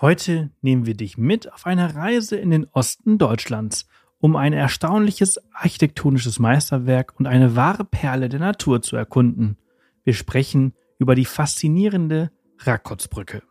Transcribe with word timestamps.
Heute 0.00 0.50
nehmen 0.62 0.86
wir 0.86 0.94
dich 0.94 1.18
mit 1.18 1.52
auf 1.52 1.66
eine 1.66 1.96
Reise 1.96 2.36
in 2.36 2.50
den 2.50 2.66
Osten 2.70 3.18
Deutschlands, 3.18 3.88
um 4.20 4.36
ein 4.36 4.52
erstaunliches 4.52 5.40
architektonisches 5.52 6.38
Meisterwerk 6.38 7.18
und 7.18 7.26
eine 7.26 7.56
wahre 7.56 7.84
Perle 7.84 8.28
der 8.28 8.38
Natur 8.38 8.80
zu 8.80 8.94
erkunden. 8.94 9.56
Wir 10.04 10.14
sprechen 10.14 10.72
über 10.98 11.16
die 11.16 11.24
faszinierende 11.24 12.30
Rakotsbrücke. 12.60 13.42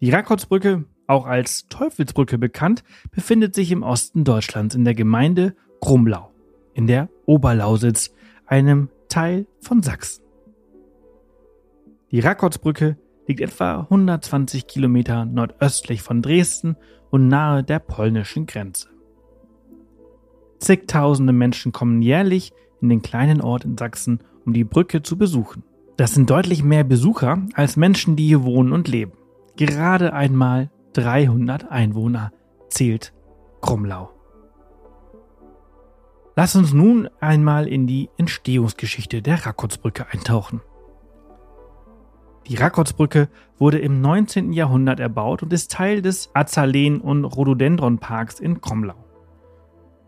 Die 0.00 0.10
Rakotsbrücke, 0.10 0.84
auch 1.06 1.26
als 1.26 1.68
Teufelsbrücke 1.68 2.36
bekannt, 2.36 2.82
befindet 3.12 3.54
sich 3.54 3.70
im 3.70 3.84
Osten 3.84 4.24
Deutschlands 4.24 4.74
in 4.74 4.84
der 4.84 4.96
Gemeinde 4.96 5.54
Grumlau, 5.80 6.32
in 6.74 6.88
der 6.88 7.08
Oberlausitz, 7.24 8.12
einem 8.46 8.88
Teil 9.08 9.46
von 9.60 9.80
Sachsen. 9.80 10.24
Die 12.10 12.18
Rakotsbrücke 12.18 12.96
liegt 13.26 13.40
etwa 13.40 13.80
120 13.80 14.66
Kilometer 14.66 15.24
nordöstlich 15.24 16.02
von 16.02 16.22
Dresden 16.22 16.76
und 17.10 17.28
nahe 17.28 17.62
der 17.62 17.78
polnischen 17.78 18.46
Grenze. 18.46 18.88
Zigtausende 20.58 21.32
Menschen 21.32 21.72
kommen 21.72 22.02
jährlich 22.02 22.52
in 22.80 22.88
den 22.88 23.02
kleinen 23.02 23.40
Ort 23.40 23.64
in 23.64 23.76
Sachsen, 23.76 24.20
um 24.44 24.52
die 24.52 24.64
Brücke 24.64 25.02
zu 25.02 25.16
besuchen. 25.16 25.64
Das 25.96 26.14
sind 26.14 26.30
deutlich 26.30 26.64
mehr 26.64 26.84
Besucher 26.84 27.42
als 27.54 27.76
Menschen, 27.76 28.16
die 28.16 28.26
hier 28.26 28.44
wohnen 28.44 28.72
und 28.72 28.88
leben. 28.88 29.12
Gerade 29.56 30.12
einmal 30.12 30.70
300 30.94 31.70
Einwohner 31.70 32.32
zählt 32.68 33.12
Krumlau. 33.60 34.10
Lass 36.34 36.56
uns 36.56 36.72
nun 36.72 37.08
einmal 37.20 37.68
in 37.68 37.86
die 37.86 38.08
Entstehungsgeschichte 38.16 39.20
der 39.20 39.44
Rakotsbrücke 39.44 40.06
eintauchen. 40.10 40.62
Die 42.48 42.56
Rakotsbrücke 42.56 43.28
wurde 43.58 43.78
im 43.78 44.00
19. 44.00 44.52
Jahrhundert 44.52 44.98
erbaut 44.98 45.42
und 45.42 45.52
ist 45.52 45.70
Teil 45.70 46.02
des 46.02 46.30
Azaleen- 46.34 47.00
und 47.00 47.24
Rhododendronparks 47.24 48.40
in 48.40 48.60
Kromlau. 48.60 48.96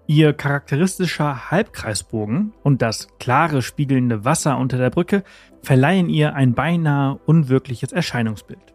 Ihr 0.06 0.34
charakteristischer 0.34 1.50
Halbkreisbogen 1.50 2.52
und 2.62 2.82
das 2.82 3.08
klare 3.18 3.62
spiegelnde 3.62 4.24
Wasser 4.24 4.58
unter 4.58 4.76
der 4.76 4.90
Brücke 4.90 5.24
verleihen 5.62 6.10
ihr 6.10 6.34
ein 6.34 6.52
beinahe 6.52 7.18
unwirkliches 7.24 7.92
Erscheinungsbild. 7.92 8.74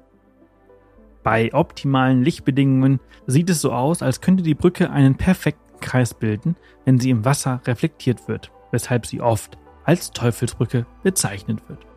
Bei 1.21 1.53
optimalen 1.53 2.23
Lichtbedingungen 2.23 2.99
sieht 3.27 3.49
es 3.49 3.61
so 3.61 3.73
aus, 3.73 4.01
als 4.01 4.21
könnte 4.21 4.41
die 4.41 4.55
Brücke 4.55 4.89
einen 4.89 5.15
perfekten 5.15 5.79
Kreis 5.81 6.13
bilden, 6.13 6.55
wenn 6.85 6.99
sie 6.99 7.11
im 7.11 7.25
Wasser 7.25 7.61
reflektiert 7.65 8.27
wird, 8.27 8.51
weshalb 8.71 9.05
sie 9.05 9.21
oft 9.21 9.57
als 9.83 10.11
Teufelsbrücke 10.11 10.85
bezeichnet 11.03 11.61
wird. 11.67 11.88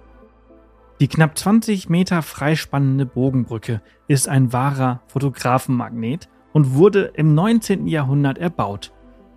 Die 1.02 1.08
knapp 1.08 1.36
20 1.36 1.88
Meter 1.88 2.22
freispannende 2.22 3.06
Bogenbrücke 3.06 3.80
ist 4.06 4.28
ein 4.28 4.52
wahrer 4.52 5.00
Fotografenmagnet 5.08 6.28
und 6.52 6.76
wurde 6.76 7.10
im 7.16 7.34
19. 7.34 7.88
Jahrhundert 7.88 8.38
erbaut. 8.38 8.92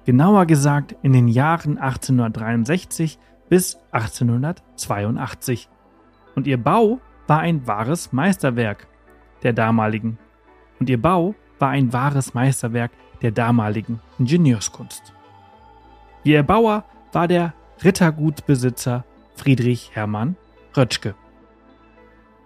Genauer 0.06 0.46
gesagt 0.46 0.96
in 1.02 1.12
den 1.12 1.28
Jahren 1.28 1.80
1863 1.80 3.18
bis 3.50 3.80
1882. 3.90 5.68
Und 6.36 6.46
ihr 6.46 6.62
Bau 6.64 7.00
war 7.26 7.40
ein 7.40 7.66
wahres 7.66 8.14
Meisterwerk 8.14 8.86
der 9.42 9.54
damaligen. 9.54 10.20
Und 10.80 10.88
ihr 10.88 11.02
Bau 11.02 11.34
war 11.58 11.70
ein 11.70 11.92
wahres 11.92 12.36
Meisterwerk 12.36 12.92
der 13.24 13.32
damaligen 13.32 14.02
Ingenieurskunst. 14.20 15.14
Ihr 16.24 16.38
Erbauer 16.38 16.84
war 17.12 17.28
der 17.28 17.56
Rittergutsbesitzer 17.84 19.04
Friedrich 19.34 19.90
Hermann 19.96 20.36
Rötschke. 20.78 21.16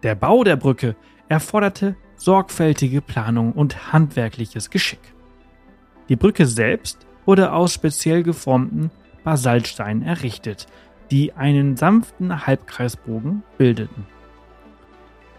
Der 0.04 0.16
Bau 0.16 0.44
der 0.44 0.56
Brücke 0.56 0.96
erforderte 1.28 1.96
sorgfältige 2.16 3.02
Planung 3.02 3.52
und 3.54 3.92
handwerkliches 3.92 4.70
Geschick. 4.70 5.00
Die 6.08 6.16
Brücke 6.16 6.46
selbst 6.46 7.06
wurde 7.26 7.52
aus 7.52 7.74
speziell 7.74 8.24
geformten 8.24 8.92
Basaltsteinen 9.24 10.04
errichtet, 10.04 10.68
die 11.12 11.34
einen 11.34 11.76
sanften 11.76 12.48
Halbkreisbogen 12.48 13.44
bildeten. 13.58 14.06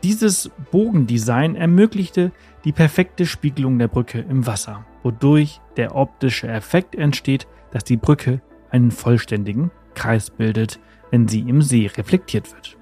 Dieses 0.03 0.51
Bogendesign 0.71 1.57
ermöglichte 1.57 2.33
die 2.65 2.73
perfekte 2.73 3.27
Spiegelung 3.27 3.79
der 3.79 3.89
Brücke 3.89 4.21
im 4.21 4.47
Wasser, 4.47 4.87
wodurch 5.03 5.61
der 5.77 5.95
optische 5.95 6.49
Effekt 6.49 6.95
entsteht, 6.95 7.47
dass 7.71 7.85
die 7.85 7.97
Brücke 7.97 8.41
einen 8.71 8.91
vollständigen 8.91 9.71
Kreis 9.95 10.31
bildet, 10.31 10.81
wenn 11.11 11.29
sie 11.29 11.41
im 11.41 11.61
See 11.61 11.87
reflektiert 11.87 12.53
wird. 12.53 12.80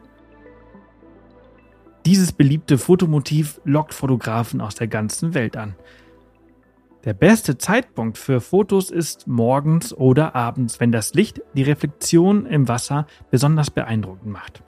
Dieses 2.08 2.32
beliebte 2.32 2.78
Fotomotiv 2.78 3.60
lockt 3.66 3.92
Fotografen 3.92 4.62
aus 4.62 4.74
der 4.74 4.86
ganzen 4.86 5.34
Welt 5.34 5.58
an. 5.58 5.76
Der 7.04 7.12
beste 7.12 7.58
Zeitpunkt 7.58 8.16
für 8.16 8.40
Fotos 8.40 8.90
ist 8.90 9.26
morgens 9.26 9.92
oder 9.92 10.34
abends, 10.34 10.80
wenn 10.80 10.90
das 10.90 11.12
Licht 11.12 11.42
die 11.52 11.64
Reflexion 11.64 12.46
im 12.46 12.66
Wasser 12.66 13.06
besonders 13.30 13.70
beeindruckend 13.70 14.32
macht. 14.32 14.62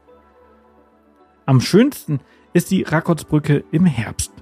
Am 1.46 1.62
schönsten 1.62 2.20
ist 2.52 2.70
die 2.70 2.82
Rakotsbrücke 2.82 3.64
im 3.72 3.86
Herbst, 3.86 4.32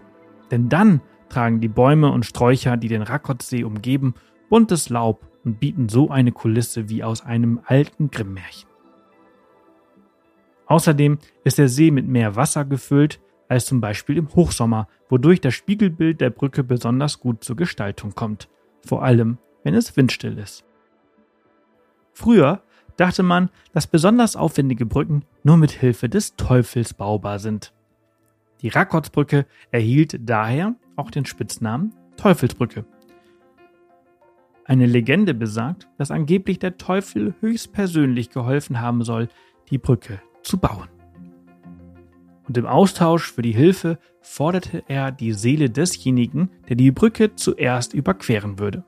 denn 0.50 0.68
dann 0.68 1.00
tragen 1.28 1.60
die 1.60 1.68
Bäume 1.68 2.10
und 2.10 2.26
Sträucher, 2.26 2.76
die 2.76 2.88
den 2.88 3.02
Rakotsee 3.02 3.62
umgeben, 3.62 4.14
buntes 4.48 4.88
Laub 4.88 5.24
und 5.44 5.60
bieten 5.60 5.88
so 5.88 6.10
eine 6.10 6.32
Kulisse 6.32 6.88
wie 6.88 7.04
aus 7.04 7.24
einem 7.24 7.60
alten 7.64 8.10
Grimm-Märchen. 8.10 8.67
Außerdem 10.68 11.18
ist 11.44 11.58
der 11.58 11.68
See 11.68 11.90
mit 11.90 12.06
mehr 12.06 12.36
Wasser 12.36 12.64
gefüllt 12.64 13.20
als 13.48 13.64
zum 13.64 13.80
Beispiel 13.80 14.18
im 14.18 14.28
Hochsommer, 14.34 14.86
wodurch 15.08 15.40
das 15.40 15.54
Spiegelbild 15.54 16.20
der 16.20 16.28
Brücke 16.28 16.62
besonders 16.62 17.18
gut 17.20 17.42
zur 17.42 17.56
Gestaltung 17.56 18.14
kommt, 18.14 18.48
vor 18.86 19.02
allem 19.02 19.38
wenn 19.64 19.74
es 19.74 19.96
windstill 19.96 20.38
ist. 20.38 20.64
Früher 22.12 22.62
dachte 22.98 23.22
man, 23.22 23.48
dass 23.72 23.86
besonders 23.86 24.36
aufwendige 24.36 24.84
Brücken 24.84 25.24
nur 25.42 25.56
mit 25.56 25.70
Hilfe 25.70 26.10
des 26.10 26.36
Teufels 26.36 26.92
baubar 26.92 27.38
sind. 27.38 27.72
Die 28.60 28.68
Rakotsbrücke 28.68 29.46
erhielt 29.70 30.18
daher 30.28 30.74
auch 30.96 31.10
den 31.10 31.24
Spitznamen 31.24 31.94
Teufelsbrücke. 32.18 32.84
Eine 34.64 34.84
Legende 34.84 35.32
besagt, 35.32 35.88
dass 35.96 36.10
angeblich 36.10 36.58
der 36.58 36.76
Teufel 36.76 37.34
höchstpersönlich 37.40 38.28
geholfen 38.30 38.82
haben 38.82 39.02
soll, 39.02 39.28
die 39.70 39.78
Brücke 39.78 40.20
zu 40.48 40.58
bauen. 40.58 40.88
Und 42.48 42.56
im 42.56 42.66
Austausch 42.66 43.30
für 43.30 43.42
die 43.42 43.52
Hilfe 43.52 43.98
forderte 44.22 44.82
er 44.88 45.12
die 45.12 45.34
Seele 45.34 45.68
desjenigen, 45.68 46.50
der 46.68 46.76
die 46.76 46.90
Brücke 46.90 47.36
zuerst 47.36 47.92
überqueren 47.92 48.58
würde. 48.58 48.84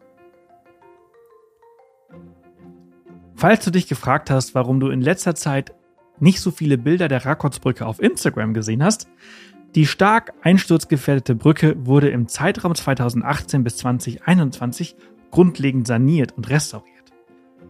Falls 3.34 3.64
du 3.64 3.70
dich 3.70 3.86
gefragt 3.86 4.30
hast, 4.30 4.54
warum 4.54 4.80
du 4.80 4.88
in 4.88 5.02
letzter 5.02 5.34
Zeit 5.34 5.74
nicht 6.18 6.40
so 6.40 6.50
viele 6.50 6.78
Bilder 6.78 7.08
der 7.08 7.24
Rakotsbrücke 7.24 7.86
auf 7.86 8.02
Instagram 8.02 8.54
gesehen 8.54 8.82
hast, 8.82 9.08
die 9.74 9.86
stark 9.86 10.32
einsturzgefährdete 10.42 11.34
Brücke 11.34 11.74
wurde 11.86 12.10
im 12.10 12.28
Zeitraum 12.28 12.74
2018 12.74 13.62
bis 13.62 13.76
2021 13.78 14.96
grundlegend 15.30 15.86
saniert 15.86 16.32
und 16.36 16.50
restauriert. 16.50 17.12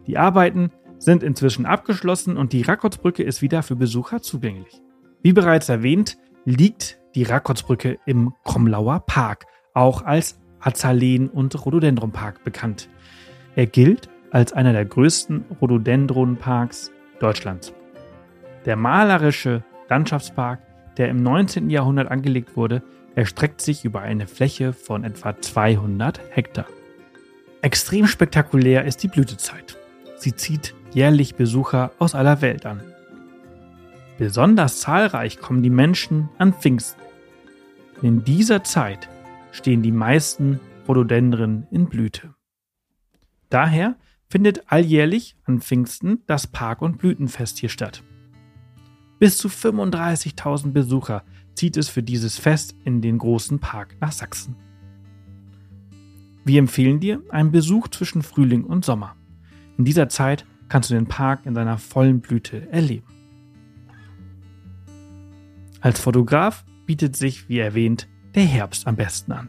Die 0.06 0.16
Arbeiten 0.16 0.70
sind 1.00 1.22
inzwischen 1.22 1.66
abgeschlossen 1.66 2.36
und 2.36 2.52
die 2.52 2.62
Rakotsbrücke 2.62 3.22
ist 3.22 3.42
wieder 3.42 3.62
für 3.62 3.74
Besucher 3.74 4.22
zugänglich. 4.22 4.80
Wie 5.22 5.32
bereits 5.32 5.68
erwähnt, 5.68 6.18
liegt 6.44 6.98
die 7.14 7.24
Rakotsbrücke 7.24 7.98
im 8.06 8.34
Kromlauer 8.44 9.00
Park, 9.06 9.46
auch 9.74 10.02
als 10.02 10.38
Azaleen- 10.60 11.30
und 11.30 11.64
Rhododendronpark 11.64 12.44
bekannt. 12.44 12.88
Er 13.56 13.66
gilt 13.66 14.08
als 14.30 14.52
einer 14.52 14.72
der 14.72 14.84
größten 14.84 15.44
Rhododendronparks 15.60 16.92
Deutschlands. 17.18 17.72
Der 18.66 18.76
malerische 18.76 19.64
Landschaftspark, 19.88 20.60
der 20.98 21.08
im 21.08 21.22
19. 21.22 21.70
Jahrhundert 21.70 22.10
angelegt 22.10 22.56
wurde, 22.56 22.82
erstreckt 23.14 23.60
sich 23.60 23.84
über 23.84 24.02
eine 24.02 24.26
Fläche 24.26 24.72
von 24.72 25.02
etwa 25.02 25.40
200 25.40 26.20
Hektar. 26.30 26.66
Extrem 27.62 28.06
spektakulär 28.06 28.84
ist 28.84 29.02
die 29.02 29.08
Blütezeit. 29.08 29.76
Sie 30.16 30.34
zieht 30.34 30.74
jährlich 30.92 31.34
Besucher 31.34 31.92
aus 31.98 32.14
aller 32.14 32.40
Welt 32.40 32.66
an. 32.66 32.80
Besonders 34.18 34.80
zahlreich 34.80 35.38
kommen 35.38 35.62
die 35.62 35.70
Menschen 35.70 36.28
an 36.38 36.52
Pfingsten. 36.52 37.00
In 38.02 38.24
dieser 38.24 38.64
Zeit 38.64 39.08
stehen 39.52 39.82
die 39.82 39.92
meisten 39.92 40.60
Rhododendren 40.86 41.66
in 41.70 41.86
Blüte. 41.86 42.34
Daher 43.48 43.96
findet 44.28 44.70
alljährlich 44.70 45.36
an 45.44 45.60
Pfingsten 45.60 46.22
das 46.26 46.46
Park- 46.46 46.82
und 46.82 46.98
Blütenfest 46.98 47.58
hier 47.58 47.68
statt. 47.68 48.02
Bis 49.18 49.36
zu 49.36 49.48
35.000 49.48 50.72
Besucher 50.72 51.24
zieht 51.54 51.76
es 51.76 51.88
für 51.88 52.02
dieses 52.02 52.38
Fest 52.38 52.74
in 52.84 53.02
den 53.02 53.18
großen 53.18 53.58
Park 53.58 53.96
nach 54.00 54.12
Sachsen. 54.12 54.56
Wir 56.44 56.58
empfehlen 56.58 57.00
dir 57.00 57.22
einen 57.28 57.52
Besuch 57.52 57.88
zwischen 57.88 58.22
Frühling 58.22 58.64
und 58.64 58.84
Sommer. 58.84 59.16
In 59.76 59.84
dieser 59.84 60.08
Zeit 60.08 60.46
kannst 60.70 60.88
du 60.88 60.94
den 60.94 61.06
Park 61.06 61.44
in 61.44 61.54
seiner 61.54 61.76
vollen 61.76 62.20
Blüte 62.20 62.72
erleben. 62.72 63.06
Als 65.82 66.00
Fotograf 66.00 66.64
bietet 66.86 67.16
sich, 67.16 67.48
wie 67.48 67.58
erwähnt, 67.58 68.08
der 68.34 68.44
Herbst 68.44 68.86
am 68.86 68.96
besten 68.96 69.32
an. 69.32 69.48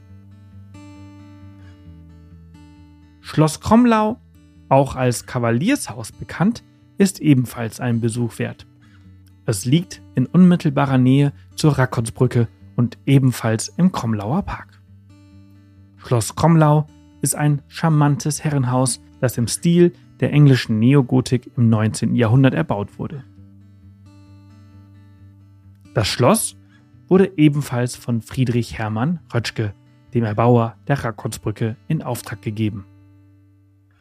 Schloss 3.21 3.61
Kromlau, 3.61 4.19
auch 4.67 4.95
als 4.95 5.25
Kavaliershaus 5.25 6.11
bekannt, 6.11 6.63
ist 6.97 7.19
ebenfalls 7.19 7.79
einen 7.79 8.01
Besuch 8.01 8.39
wert. 8.39 8.65
Es 9.45 9.65
liegt 9.65 10.01
in 10.15 10.25
unmittelbarer 10.25 10.97
Nähe 10.97 11.33
zur 11.55 11.77
Rakotsbrücke 11.77 12.47
und 12.75 12.97
ebenfalls 13.05 13.69
im 13.77 13.91
Kromlauer 13.91 14.41
Park. 14.43 14.81
Schloss 15.97 16.35
Kromlau 16.35 16.87
ist 17.21 17.35
ein 17.35 17.61
charmantes 17.67 18.43
Herrenhaus, 18.43 19.01
das 19.19 19.37
im 19.37 19.47
Stil 19.47 19.93
der 20.21 20.31
englischen 20.31 20.79
Neogotik 20.79 21.51
im 21.57 21.69
19. 21.69 22.15
Jahrhundert 22.15 22.53
erbaut 22.53 22.97
wurde. 22.97 23.23
Das 25.93 26.07
Schloss 26.07 26.55
wurde 27.09 27.33
ebenfalls 27.35 27.95
von 27.95 28.21
Friedrich 28.21 28.77
Hermann 28.77 29.19
Rötschke, 29.33 29.73
dem 30.13 30.23
Erbauer 30.23 30.77
der 30.87 31.03
Rakotsbrücke, 31.03 31.75
in 31.87 32.01
Auftrag 32.01 32.41
gegeben. 32.41 32.85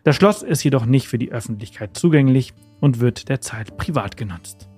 Das 0.04 0.16
Schloss 0.16 0.42
ist 0.42 0.62
jedoch 0.62 0.86
nicht 0.86 1.08
für 1.08 1.18
die 1.18 1.32
Öffentlichkeit 1.32 1.96
zugänglich 1.96 2.54
und 2.80 3.00
wird 3.00 3.28
derzeit 3.28 3.76
privat 3.76 4.16
genutzt. 4.16 4.68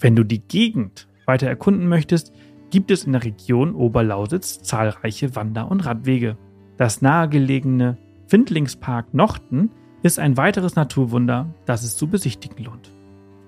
Wenn 0.00 0.16
du 0.16 0.24
die 0.24 0.40
Gegend 0.40 1.08
weiter 1.26 1.46
erkunden 1.46 1.88
möchtest, 1.88 2.32
gibt 2.70 2.90
es 2.90 3.04
in 3.04 3.12
der 3.12 3.24
Region 3.24 3.74
Oberlausitz 3.74 4.62
zahlreiche 4.62 5.36
Wander- 5.36 5.70
und 5.70 5.84
Radwege. 5.84 6.36
Das 6.76 7.02
nahegelegene 7.02 7.98
Findlingspark 8.26 9.12
Nochten 9.14 9.70
ist 10.02 10.18
ein 10.18 10.36
weiteres 10.36 10.76
Naturwunder, 10.76 11.52
das 11.66 11.82
es 11.82 11.96
zu 11.96 12.08
besichtigen 12.08 12.64
lohnt. 12.64 12.92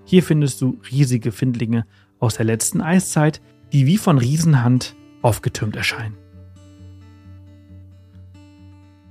Hier 0.04 0.22
findest 0.22 0.60
du 0.60 0.80
riesige 0.90 1.32
Findlinge 1.32 1.86
aus 2.18 2.34
der 2.34 2.44
letzten 2.44 2.80
Eiszeit, 2.80 3.40
die 3.72 3.86
wie 3.86 3.96
von 3.96 4.18
Riesenhand 4.18 4.96
aufgetürmt 5.22 5.76
erscheinen. 5.76 6.16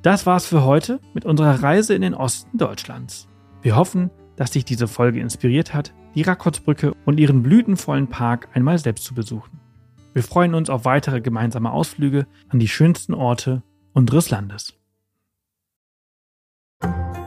Das 0.01 0.25
war's 0.25 0.45
für 0.45 0.63
heute 0.63 0.99
mit 1.13 1.25
unserer 1.25 1.61
Reise 1.61 1.93
in 1.93 2.01
den 2.01 2.13
Osten 2.13 2.57
Deutschlands. 2.57 3.27
Wir 3.61 3.75
hoffen, 3.75 4.09
dass 4.37 4.51
dich 4.51 4.63
diese 4.63 4.87
Folge 4.87 5.19
inspiriert 5.19 5.73
hat, 5.73 5.93
die 6.15 6.21
Rakotsbrücke 6.21 6.93
und 7.05 7.19
ihren 7.19 7.43
blütenvollen 7.43 8.07
Park 8.07 8.47
einmal 8.53 8.77
selbst 8.77 9.03
zu 9.03 9.13
besuchen. 9.13 9.59
Wir 10.13 10.23
freuen 10.23 10.55
uns 10.55 10.69
auf 10.69 10.85
weitere 10.85 11.21
gemeinsame 11.21 11.71
Ausflüge 11.71 12.27
an 12.47 12.59
die 12.59 12.67
schönsten 12.67 13.13
Orte 13.13 13.61
unseres 13.93 14.29
Landes. 14.29 14.79